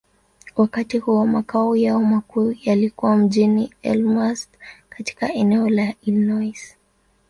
Wakati 0.55 0.97
huo, 0.97 1.25
makao 1.27 1.75
yao 1.75 2.03
makuu 2.03 2.55
yalikuwa 2.63 3.15
mjini 3.17 3.73
Elmhurst, 3.81 4.49
katika 4.89 5.33
eneo 5.33 5.69
la 5.69 5.93
Illinois. 6.01 6.75